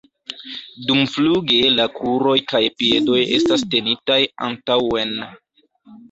[0.91, 5.13] Dumfluge la kruroj kaj piedoj estas tenitaj antaŭen.